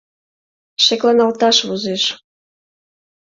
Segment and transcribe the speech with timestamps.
[0.83, 2.03] Шекланалташ возеш.